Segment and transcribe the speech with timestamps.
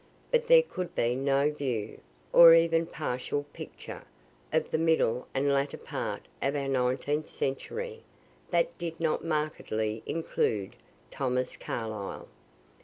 [0.31, 1.99] But there could be no view,
[2.33, 4.01] or even partial picture,
[4.51, 8.01] of the middle and latter part of our Nineteenth century,
[8.49, 10.75] that did not markedly include
[11.11, 12.27] Thomas Carlyle.